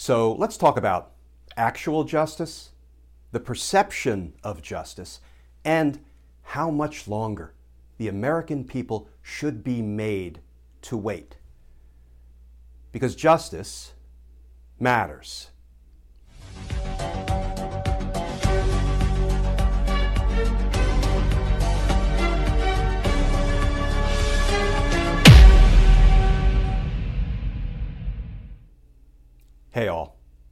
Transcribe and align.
So 0.00 0.32
let's 0.34 0.56
talk 0.56 0.76
about 0.76 1.10
actual 1.56 2.04
justice, 2.04 2.70
the 3.32 3.40
perception 3.40 4.32
of 4.44 4.62
justice, 4.62 5.18
and 5.64 5.98
how 6.42 6.70
much 6.70 7.08
longer 7.08 7.52
the 7.96 8.06
American 8.06 8.62
people 8.62 9.08
should 9.22 9.64
be 9.64 9.82
made 9.82 10.38
to 10.82 10.96
wait. 10.96 11.38
Because 12.92 13.16
justice 13.16 13.94
matters. 14.78 15.48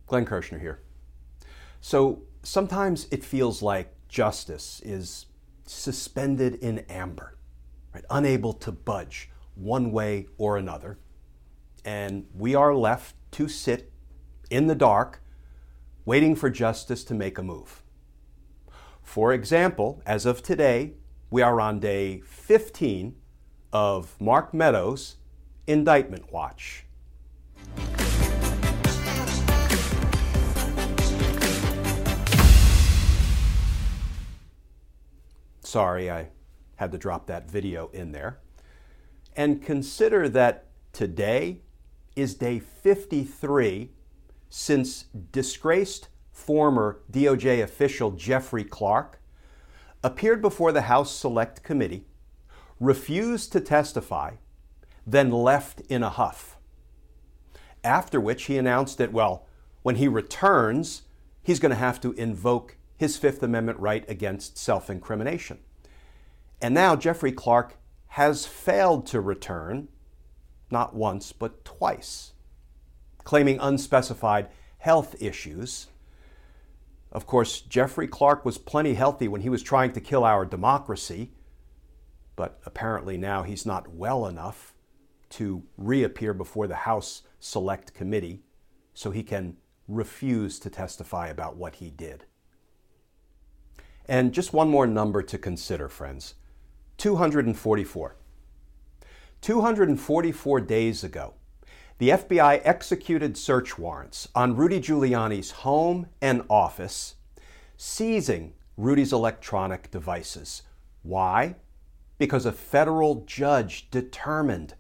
Glenn 0.07 0.25
Kirschner 0.25 0.59
here. 0.59 0.81
So 1.81 2.23
sometimes 2.43 3.07
it 3.11 3.25
feels 3.25 3.63
like 3.63 3.93
justice 4.09 4.81
is 4.85 5.27
suspended 5.65 6.55
in 6.57 6.81
amber, 6.89 7.37
right? 7.93 8.05
unable 8.11 8.53
to 8.53 8.73
budge 8.73 9.31
one 9.55 9.91
way 9.91 10.27
or 10.39 10.57
another. 10.57 10.99
And 11.85 12.27
we 12.35 12.55
are 12.55 12.75
left 12.75 13.15
to 13.33 13.49
sit 13.49 13.93
in 14.51 14.67
the 14.67 14.75
dark, 14.75 15.23
waiting 16.05 16.37
for 16.37 16.51
justice 16.51 17.05
to 17.05 17.15
make 17.15 17.39
a 17.39 17.43
move. 17.43 17.83
For 19.03 19.33
example, 19.33 20.03
as 20.05 20.27
of 20.27 20.43
today, 20.43 20.95
we 21.31 21.43
are 21.43 21.61
on 21.61 21.81
day 21.81 22.21
15 22.21 23.17
of 23.73 24.21
Mark 24.21 24.55
Meadows' 24.55 25.17
indictment 25.67 26.33
watch. 26.33 26.85
Sorry, 35.67 36.09
I 36.09 36.29
had 36.77 36.93
to 36.93 36.99
drop 36.99 37.27
that 37.27 37.51
video 37.51 37.89
in 37.93 38.13
there. 38.13 38.39
And 39.35 39.61
consider 39.61 40.29
that 40.29 40.67
today 40.93 41.63
is 42.15 42.37
day 42.37 42.61
53 42.61 43.91
since 44.49 45.07
disgraced 45.33 46.07
former 46.31 47.01
DOJ 47.11 47.65
official 47.65 48.13
Jeffrey 48.13 48.63
Clark 48.63 49.21
appeared 50.05 50.41
before 50.41 50.71
the 50.71 50.83
House 50.83 51.11
Select 51.11 51.65
Committee, 51.65 52.07
refused 52.79 53.51
to 53.51 53.61
testify, 53.61 54.35
then 55.05 55.33
left 55.33 55.81
in 55.89 56.05
a 56.05 56.11
huff. 56.11 56.59
After 57.83 58.21
which 58.21 58.45
he 58.45 58.57
announced 58.57 58.99
that, 58.99 59.13
well, 59.13 59.49
when 59.83 59.97
he 59.97 60.07
returns, 60.07 61.03
he's 61.43 61.59
going 61.59 61.71
to 61.71 61.77
have 61.77 62.01
to 62.03 62.13
invoke 62.13 62.77
his 62.97 63.17
Fifth 63.17 63.43
Amendment 63.43 63.79
right 63.79 64.05
against 64.09 64.57
self 64.57 64.89
incrimination. 64.89 65.59
And 66.61 66.75
now 66.75 66.97
Jeffrey 66.97 67.33
Clark 67.33 67.77
has 68.09 68.47
failed 68.47 69.07
to 69.07 69.21
return, 69.21 69.89
not 70.71 70.95
once, 70.95 71.33
but 71.33 71.65
twice, 71.65 72.33
claiming 73.25 73.59
unspecified 73.61 74.49
health 74.79 75.15
issues. 75.21 75.89
Of 77.13 77.27
course, 77.27 77.61
Jeffrey 77.61 78.09
Clark 78.09 78.45
was 78.45 78.59
plenty 78.59 78.95
healthy 78.95 79.29
when 79.29 79.43
he 79.43 79.49
was 79.49 79.63
trying 79.63 79.93
to 79.93 80.01
kill 80.01 80.25
our 80.25 80.45
democracy, 80.45 81.33
but 82.37 82.59
apparently 82.65 83.17
now 83.17 83.43
he's 83.43 83.67
not 83.67 83.93
well 83.95 84.27
enough 84.27 84.75
to 85.31 85.63
reappear 85.77 86.33
before 86.33 86.67
the 86.67 86.75
House 86.75 87.23
Select 87.41 87.95
Committee 87.95 88.43
so 88.95 89.11
he 89.11 89.23
can 89.23 89.57
refuse 89.89 90.59
to 90.61 90.71
testify 90.71 91.29
about 91.29 91.57
what 91.57 91.77
he 91.77 91.91
did. 91.91 92.25
And 94.07 94.33
just 94.33 94.53
one 94.53 94.69
more 94.69 94.87
number 94.87 95.23
to 95.23 95.39
consider, 95.39 95.89
friends 95.89 96.35
244. 96.99 98.17
244 99.43 100.61
days 100.61 101.05
ago, 101.05 101.35
the 101.99 102.11
FBI 102.11 102.61
executed 102.65 103.37
search 103.37 103.79
warrants 103.79 104.29
on 104.35 104.57
Rudy 104.57 104.81
Giuliani's 104.81 105.51
home 105.51 106.07
and 106.21 106.43
office, 106.49 107.17
seizing 107.77 108.55
Rudy's 108.77 109.13
electronic 109.13 109.91
devices. 109.91 110.63
Why? 111.03 111.57
Because 112.19 112.47
a 112.47 112.53
federal 112.53 113.25
judge 113.27 113.91
determined 113.91 114.75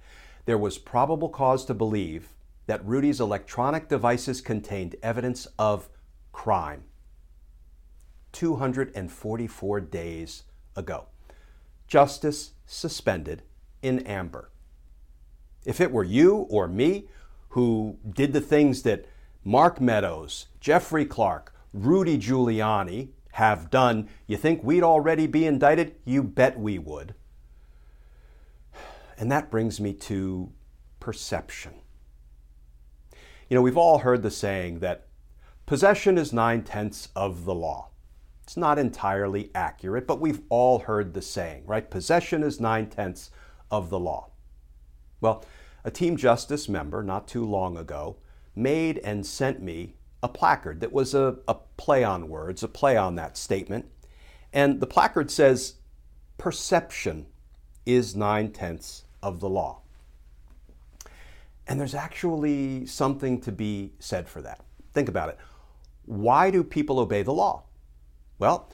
there 0.44 0.58
was 0.58 0.78
probable 0.78 1.28
cause 1.28 1.64
to 1.66 1.74
believe 1.74 2.28
that 2.66 2.84
Rudy's 2.84 3.20
electronic 3.20 3.88
devices 3.88 4.40
contained 4.40 4.96
evidence 5.02 5.46
of 5.58 5.88
crime. 6.32 6.84
244 8.36 9.80
days 9.80 10.42
ago. 10.76 11.06
Justice 11.88 12.52
suspended 12.66 13.40
in 13.80 14.00
amber. 14.00 14.50
If 15.64 15.80
it 15.80 15.90
were 15.90 16.04
you 16.04 16.46
or 16.50 16.68
me 16.68 17.08
who 17.50 17.96
did 18.06 18.34
the 18.34 18.42
things 18.42 18.82
that 18.82 19.06
Mark 19.42 19.80
Meadows, 19.80 20.48
Jeffrey 20.60 21.06
Clark, 21.06 21.54
Rudy 21.72 22.18
Giuliani 22.18 23.08
have 23.32 23.70
done, 23.70 24.06
you 24.26 24.36
think 24.36 24.62
we'd 24.62 24.82
already 24.82 25.26
be 25.26 25.46
indicted? 25.46 25.94
You 26.04 26.22
bet 26.22 26.60
we 26.60 26.78
would. 26.78 27.14
And 29.16 29.32
that 29.32 29.50
brings 29.50 29.80
me 29.80 29.94
to 29.94 30.52
perception. 31.00 31.72
You 33.48 33.54
know, 33.54 33.62
we've 33.62 33.78
all 33.78 34.00
heard 34.00 34.22
the 34.22 34.30
saying 34.30 34.80
that 34.80 35.06
possession 35.64 36.18
is 36.18 36.34
nine 36.34 36.64
tenths 36.64 37.08
of 37.16 37.46
the 37.46 37.54
law. 37.54 37.88
It's 38.46 38.56
not 38.56 38.78
entirely 38.78 39.50
accurate, 39.56 40.06
but 40.06 40.20
we've 40.20 40.40
all 40.50 40.78
heard 40.78 41.14
the 41.14 41.20
saying, 41.20 41.64
right? 41.66 41.90
Possession 41.90 42.44
is 42.44 42.60
nine 42.60 42.86
tenths 42.86 43.32
of 43.72 43.90
the 43.90 43.98
law. 43.98 44.28
Well, 45.20 45.44
a 45.82 45.90
Team 45.90 46.16
Justice 46.16 46.68
member 46.68 47.02
not 47.02 47.26
too 47.26 47.44
long 47.44 47.76
ago 47.76 48.18
made 48.54 48.98
and 48.98 49.26
sent 49.26 49.60
me 49.60 49.96
a 50.22 50.28
placard 50.28 50.78
that 50.78 50.92
was 50.92 51.12
a, 51.12 51.38
a 51.48 51.56
play 51.76 52.04
on 52.04 52.28
words, 52.28 52.62
a 52.62 52.68
play 52.68 52.96
on 52.96 53.16
that 53.16 53.36
statement. 53.36 53.86
And 54.52 54.80
the 54.80 54.86
placard 54.86 55.28
says, 55.28 55.74
Perception 56.38 57.26
is 57.84 58.14
nine 58.14 58.52
tenths 58.52 59.06
of 59.24 59.40
the 59.40 59.48
law. 59.48 59.80
And 61.66 61.80
there's 61.80 61.96
actually 61.96 62.86
something 62.86 63.40
to 63.40 63.50
be 63.50 63.94
said 63.98 64.28
for 64.28 64.40
that. 64.42 64.60
Think 64.94 65.08
about 65.08 65.30
it. 65.30 65.38
Why 66.04 66.52
do 66.52 66.62
people 66.62 67.00
obey 67.00 67.22
the 67.22 67.32
law? 67.32 67.64
Well, 68.38 68.70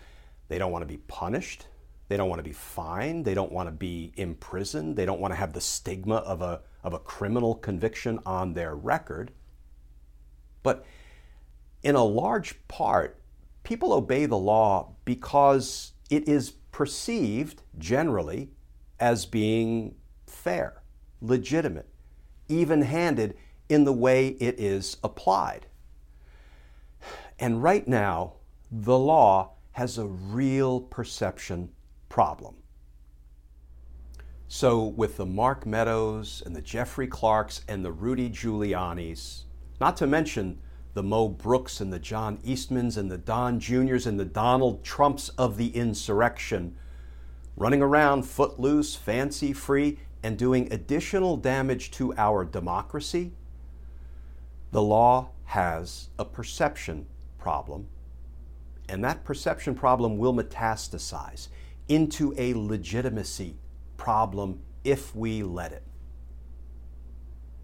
they 0.48 0.58
don't 0.58 0.72
want 0.72 0.82
to 0.82 0.86
be 0.86 0.98
punished. 0.98 1.66
They 2.08 2.16
don't 2.16 2.28
want 2.28 2.40
to 2.40 2.44
be 2.44 2.52
fined. 2.52 3.24
They 3.24 3.34
don't 3.34 3.52
want 3.52 3.68
to 3.68 3.72
be 3.72 4.12
imprisoned. 4.16 4.96
They 4.96 5.06
don't 5.06 5.20
want 5.20 5.32
to 5.32 5.36
have 5.36 5.52
the 5.52 5.60
stigma 5.60 6.16
of 6.16 6.42
a, 6.42 6.60
of 6.82 6.92
a 6.92 6.98
criminal 6.98 7.54
conviction 7.54 8.18
on 8.26 8.52
their 8.52 8.74
record. 8.74 9.32
But 10.62 10.84
in 11.82 11.94
a 11.94 12.04
large 12.04 12.66
part, 12.68 13.20
people 13.62 13.92
obey 13.92 14.26
the 14.26 14.36
law 14.36 14.94
because 15.04 15.92
it 16.10 16.28
is 16.28 16.50
perceived 16.50 17.62
generally 17.78 18.50
as 19.00 19.26
being 19.26 19.94
fair, 20.26 20.82
legitimate, 21.20 21.88
even 22.48 22.82
handed 22.82 23.36
in 23.68 23.84
the 23.84 23.92
way 23.92 24.28
it 24.28 24.60
is 24.60 24.96
applied. 25.02 25.66
And 27.38 27.62
right 27.62 27.86
now, 27.88 28.34
the 28.72 28.98
law 28.98 29.50
has 29.72 29.98
a 29.98 30.06
real 30.06 30.80
perception 30.80 31.68
problem. 32.08 32.54
So, 34.48 34.84
with 34.84 35.18
the 35.18 35.26
Mark 35.26 35.66
Meadows 35.66 36.42
and 36.44 36.56
the 36.56 36.62
Jeffrey 36.62 37.06
Clarks 37.06 37.62
and 37.68 37.84
the 37.84 37.92
Rudy 37.92 38.30
Giulianis, 38.30 39.44
not 39.78 39.96
to 39.98 40.06
mention 40.06 40.58
the 40.94 41.02
Mo 41.02 41.28
Brooks 41.28 41.80
and 41.80 41.92
the 41.92 41.98
John 41.98 42.38
Eastmans 42.38 42.96
and 42.96 43.10
the 43.10 43.18
Don 43.18 43.60
Juniors 43.60 44.06
and 44.06 44.18
the 44.18 44.24
Donald 44.24 44.84
Trumps 44.84 45.28
of 45.30 45.58
the 45.58 45.68
insurrection, 45.68 46.74
running 47.56 47.82
around 47.82 48.24
footloose, 48.24 48.94
fancy 48.94 49.52
free, 49.52 49.98
and 50.22 50.38
doing 50.38 50.72
additional 50.72 51.36
damage 51.36 51.90
to 51.92 52.14
our 52.16 52.44
democracy, 52.44 53.32
the 54.70 54.82
law 54.82 55.30
has 55.44 56.08
a 56.18 56.24
perception 56.24 57.06
problem, 57.38 57.88
and 58.88 59.02
that 59.04 59.24
perception 59.24 59.74
problem 59.74 60.18
will 60.18 60.34
metastasize 60.34 61.48
into 61.88 62.34
a 62.36 62.54
legitimacy 62.54 63.56
problem 63.96 64.60
if 64.84 65.14
we 65.14 65.42
let 65.42 65.72
it. 65.72 65.82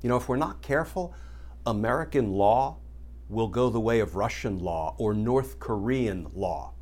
You 0.03 0.09
know, 0.09 0.17
if 0.17 0.29
we're 0.29 0.37
not 0.37 0.63
careful, 0.63 1.15
American 1.67 2.33
law 2.33 2.79
will 3.29 3.49
go 3.49 3.69
the 3.69 3.81
way 3.81 4.01
of 4.01 4.17
Russian 4.17 4.59
law 4.59 4.95
or 4.99 5.13
North 5.13 5.59
Korean 5.59 6.29
law. 6.35 6.73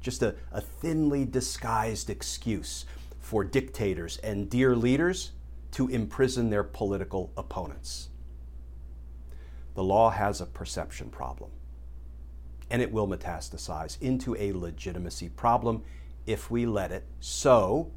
Just 0.00 0.22
a, 0.22 0.34
a 0.52 0.60
thinly 0.60 1.24
disguised 1.24 2.10
excuse 2.10 2.84
for 3.20 3.44
dictators 3.44 4.16
and 4.18 4.48
dear 4.48 4.74
leaders 4.74 5.32
to 5.72 5.88
imprison 5.88 6.50
their 6.50 6.64
political 6.64 7.30
opponents. 7.36 8.08
The 9.74 9.84
law 9.84 10.10
has 10.10 10.40
a 10.40 10.46
perception 10.46 11.10
problem, 11.10 11.50
and 12.70 12.82
it 12.82 12.92
will 12.92 13.08
metastasize 13.08 14.00
into 14.00 14.36
a 14.36 14.52
legitimacy 14.52 15.28
problem 15.28 15.82
if 16.26 16.50
we 16.50 16.66
let 16.66 16.92
it. 16.92 17.04
So, 17.20 17.90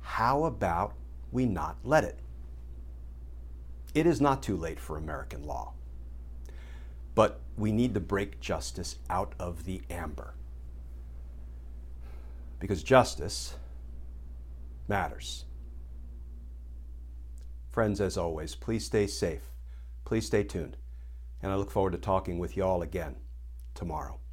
how 0.00 0.44
about 0.44 0.94
we 1.32 1.46
not 1.46 1.78
let 1.82 2.04
it? 2.04 2.18
It 3.94 4.06
is 4.06 4.20
not 4.20 4.42
too 4.42 4.56
late 4.56 4.78
for 4.78 4.98
American 4.98 5.44
law. 5.44 5.72
But 7.14 7.40
we 7.56 7.72
need 7.72 7.94
to 7.94 8.00
break 8.00 8.40
justice 8.40 8.96
out 9.08 9.32
of 9.38 9.64
the 9.64 9.80
amber. 9.88 10.34
Because 12.60 12.82
justice 12.82 13.54
matters. 14.86 15.46
Friends, 17.70 18.00
as 18.00 18.18
always, 18.18 18.54
please 18.54 18.84
stay 18.84 19.06
safe. 19.06 19.50
Please 20.04 20.26
stay 20.26 20.44
tuned. 20.44 20.76
And 21.42 21.50
I 21.50 21.56
look 21.56 21.70
forward 21.70 21.92
to 21.92 21.98
talking 21.98 22.38
with 22.38 22.56
you 22.56 22.64
all 22.64 22.82
again 22.82 23.16
tomorrow. 23.76 24.25